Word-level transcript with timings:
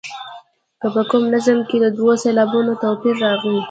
که 0.81 0.87
په 0.93 1.01
کوم 1.09 1.23
نظم 1.33 1.59
کې 1.69 1.77
د 1.81 1.85
دوو 1.97 2.11
سېلابونو 2.23 2.71
توپیر 2.83 3.15
راغلی. 3.25 3.59